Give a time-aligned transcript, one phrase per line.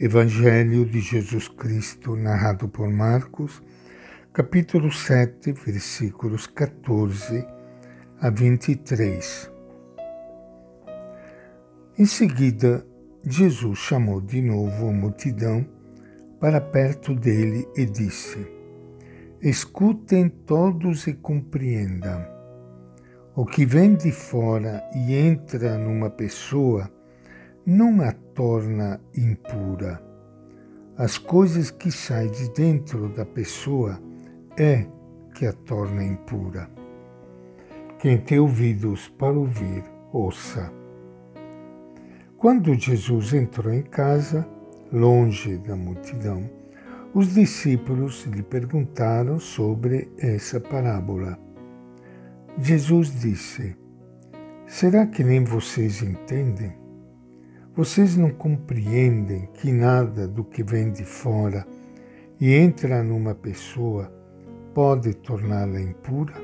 [0.00, 3.60] Evangelho de Jesus Cristo, narrado por Marcos,
[4.32, 7.44] capítulo 7, versículos 14
[8.20, 9.50] a 23.
[11.98, 12.86] Em seguida,
[13.24, 15.66] Jesus chamou de novo a multidão
[16.38, 18.46] para perto dele e disse:
[19.42, 22.24] Escutem todos e compreendam.
[23.34, 26.88] O que vem de fora e entra numa pessoa
[27.66, 30.00] não a torna impura.
[30.96, 34.00] As coisas que saem de dentro da pessoa
[34.56, 34.86] é
[35.34, 36.70] que a torna impura.
[37.98, 40.72] Quem tem ouvidos para ouvir, ouça.
[42.36, 44.48] Quando Jesus entrou em casa,
[44.92, 46.48] longe da multidão,
[47.12, 51.36] os discípulos lhe perguntaram sobre essa parábola.
[52.56, 53.76] Jesus disse:
[54.64, 56.86] Será que nem vocês entendem?
[57.78, 61.64] Vocês não compreendem que nada do que vem de fora
[62.40, 64.12] e entra numa pessoa
[64.74, 66.34] pode torná-la impura?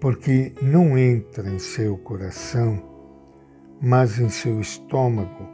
[0.00, 2.82] Porque não entra em seu coração,
[3.78, 5.46] mas em seu estômago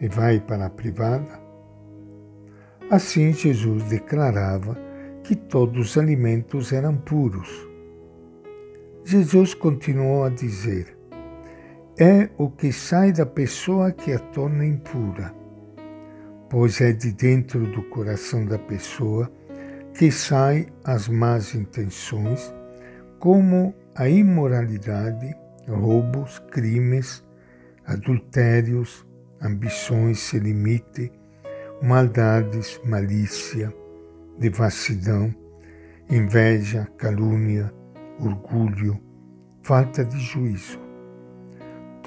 [0.00, 1.40] e vai para a privada?
[2.90, 4.76] Assim Jesus declarava
[5.22, 7.48] que todos os alimentos eram puros.
[9.04, 10.97] Jesus continuou a dizer:
[12.00, 15.34] é o que sai da pessoa que a torna impura,
[16.48, 19.28] pois é de dentro do coração da pessoa
[19.94, 22.54] que saem as más intenções,
[23.18, 25.34] como a imoralidade,
[25.66, 27.24] roubos, crimes,
[27.84, 29.04] adultérios,
[29.42, 31.10] ambições sem limite,
[31.82, 33.74] maldades, malícia,
[34.38, 35.34] devassidão,
[36.08, 37.74] inveja, calúnia,
[38.20, 39.00] orgulho,
[39.62, 40.87] falta de juízo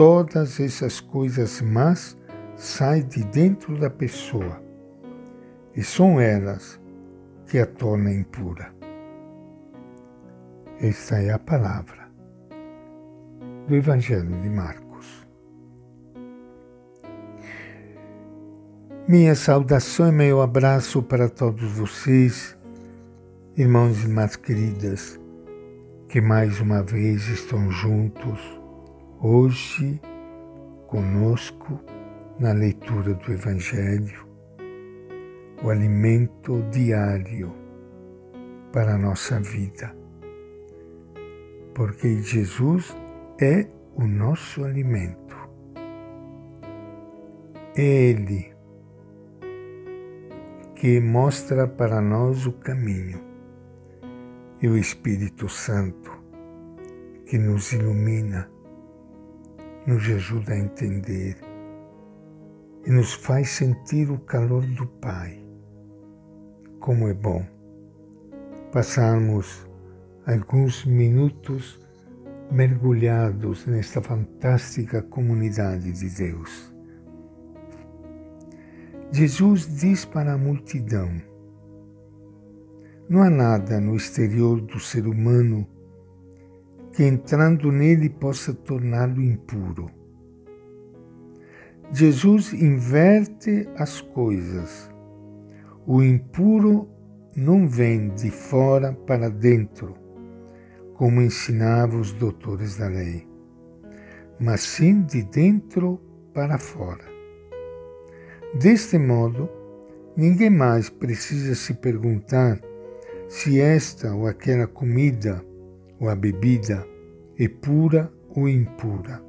[0.01, 2.17] todas essas coisas más
[2.55, 4.59] saem de dentro da pessoa
[5.75, 6.81] e são elas
[7.45, 8.73] que a tornam impura.
[10.81, 12.09] Esta é a palavra
[13.67, 15.27] do Evangelho de Marcos.
[19.07, 22.57] Minha saudação e meu abraço para todos vocês,
[23.55, 25.19] irmãos e irmãs queridas,
[26.09, 28.60] que mais uma vez estão juntos
[29.23, 30.01] hoje
[30.87, 31.79] conosco
[32.39, 34.25] na leitura do Evangelho,
[35.63, 37.53] o alimento diário
[38.73, 39.95] para a nossa vida.
[41.75, 42.97] Porque Jesus
[43.39, 45.37] é o nosso alimento.
[47.77, 48.51] É Ele
[50.73, 53.21] que mostra para nós o caminho
[54.59, 56.11] e o Espírito Santo
[57.27, 58.50] que nos ilumina
[59.85, 61.37] nos ajuda a entender
[62.85, 65.43] e nos faz sentir o calor do Pai.
[66.79, 67.45] Como é bom
[68.71, 69.67] passarmos
[70.25, 71.79] alguns minutos
[72.51, 76.73] mergulhados nesta fantástica comunidade de Deus.
[79.11, 81.09] Jesus diz para a multidão:
[83.09, 85.67] Não há nada no exterior do ser humano
[86.93, 89.89] que entrando nele possa torná-lo impuro.
[91.93, 94.89] Jesus inverte as coisas.
[95.85, 96.87] O impuro
[97.35, 99.95] não vem de fora para dentro,
[100.95, 103.27] como ensinavam os doutores da lei,
[104.39, 105.99] mas sim de dentro
[106.33, 107.03] para fora.
[108.59, 109.49] Deste modo,
[110.15, 112.59] ninguém mais precisa se perguntar
[113.27, 115.43] se esta ou aquela comida
[116.01, 116.85] ou a bebida
[117.37, 119.23] é pura ou impura.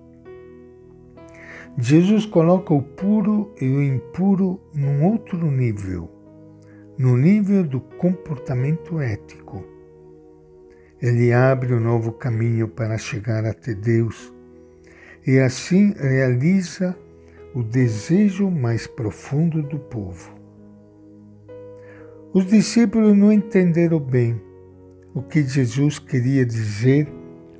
[1.78, 6.10] Jesus coloca o puro e o impuro num outro nível,
[6.98, 9.62] no nível do comportamento ético.
[11.00, 14.32] Ele abre um novo caminho para chegar até Deus
[15.26, 16.96] e assim realiza
[17.54, 20.32] o desejo mais profundo do povo.
[22.32, 24.40] Os discípulos não entenderam bem
[25.14, 27.06] o que Jesus queria dizer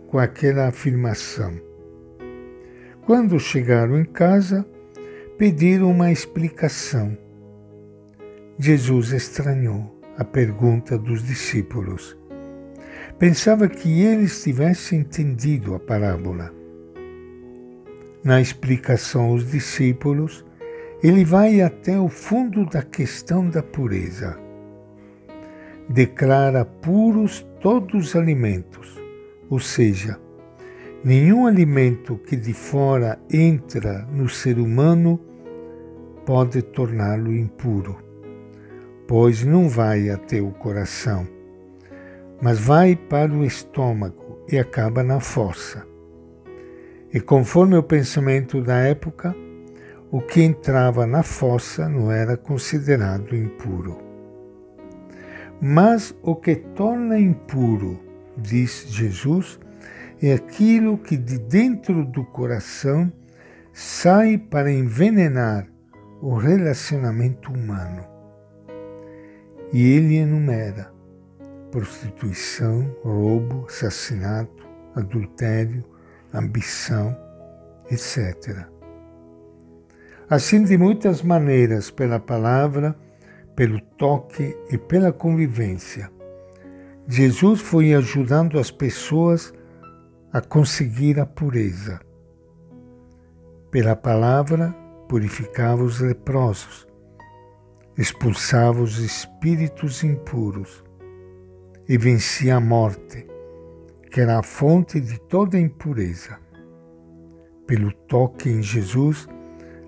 [0.09, 1.61] com aquela afirmação.
[3.05, 4.65] Quando chegaram em casa,
[5.37, 7.17] pediram uma explicação.
[8.59, 12.17] Jesus estranhou a pergunta dos discípulos.
[13.19, 16.53] Pensava que eles tivessem entendido a parábola.
[18.25, 20.45] Na explicação aos discípulos,
[21.03, 24.42] ele vai até o fundo da questão da pureza
[25.93, 28.99] declara puros todos os alimentos,
[29.51, 30.19] ou seja,
[31.05, 35.21] nenhum alimento que de fora entra no ser humano
[36.25, 37.99] pode torná-lo impuro,
[39.07, 41.29] pois não vai até o coração,
[42.41, 45.87] mas vai para o estômago e acaba na fossa.
[47.13, 49.37] E conforme o pensamento da época,
[50.11, 54.02] o que entrava na fossa não era considerado impuro.
[55.65, 58.01] Mas o que torna impuro,
[58.37, 59.61] diz Jesus,
[60.21, 63.13] é aquilo que de dentro do coração
[63.73, 65.69] sai para envenenar
[66.21, 68.05] o relacionamento humano.
[69.73, 70.93] E ele enumera
[71.71, 75.85] prostituição, roubo, assassinato, adultério,
[76.35, 77.17] ambição,
[77.89, 78.67] etc.
[80.29, 82.97] Assim, de muitas maneiras, pela palavra,
[83.55, 86.11] pelo toque e pela convivência,
[87.07, 89.53] Jesus foi ajudando as pessoas
[90.33, 92.01] a conseguir a pureza.
[93.71, 94.75] Pela palavra,
[95.09, 96.87] purificava os leprosos,
[97.99, 100.83] expulsava os espíritos impuros
[101.89, 103.27] e vencia a morte,
[104.11, 106.39] que era a fonte de toda impureza.
[107.67, 109.29] Pelo toque em Jesus,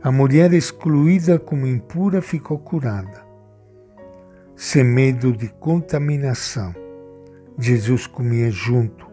[0.03, 3.24] a mulher excluída como impura ficou curada.
[4.57, 6.73] Sem medo de contaminação,
[7.59, 9.05] Jesus comia junto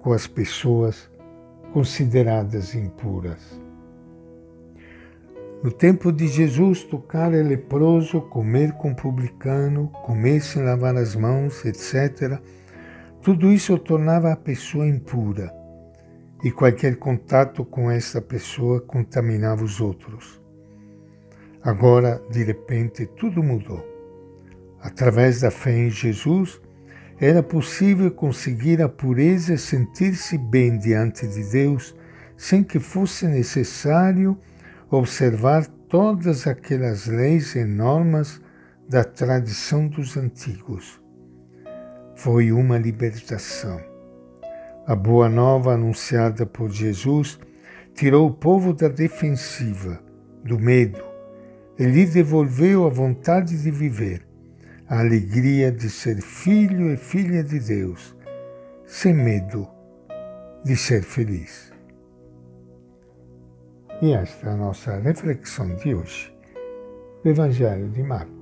[0.00, 1.10] com as pessoas
[1.72, 3.58] consideradas impuras.
[5.62, 11.64] No tempo de Jesus, tocar é leproso, comer com publicano, comer sem lavar as mãos,
[11.64, 12.38] etc.
[13.22, 15.50] Tudo isso tornava a pessoa impura
[16.44, 20.38] e qualquer contato com essa pessoa contaminava os outros.
[21.62, 23.95] Agora, de repente, tudo mudou.
[24.80, 26.60] Através da fé em Jesus,
[27.18, 31.94] era possível conseguir a pureza e sentir-se bem diante de Deus
[32.36, 34.36] sem que fosse necessário
[34.90, 38.40] observar todas aquelas leis e normas
[38.88, 41.00] da tradição dos antigos.
[42.14, 43.80] Foi uma libertação.
[44.86, 47.38] A boa nova anunciada por Jesus
[47.94, 50.00] tirou o povo da defensiva,
[50.44, 51.02] do medo,
[51.78, 54.25] e lhe devolveu a vontade de viver,
[54.88, 58.16] a alegria de ser filho e filha de Deus,
[58.84, 59.68] sem medo
[60.64, 61.72] de ser feliz.
[64.00, 66.32] E esta é a nossa reflexão de hoje
[67.24, 68.35] do Evangelho de Marcos.